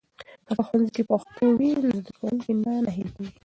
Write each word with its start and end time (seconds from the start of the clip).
که 0.47 0.51
په 0.57 0.63
ښوونځي 0.67 0.91
کې 0.95 1.03
پښتو 1.09 1.45
وي، 1.57 1.71
نو 1.81 1.87
زده 1.97 2.11
کوونکي 2.19 2.51
نه 2.63 2.71
ناهيلي 2.85 3.11
کېږي. 3.15 3.33